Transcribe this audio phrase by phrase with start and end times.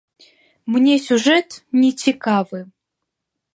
[0.75, 1.49] Мне сюжэт
[1.81, 2.59] не цікавы.